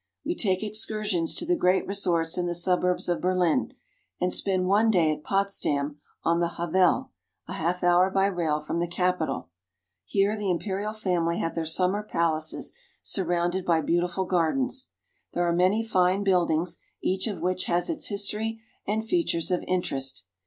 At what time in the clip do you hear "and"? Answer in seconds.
4.19-4.33, 18.87-19.05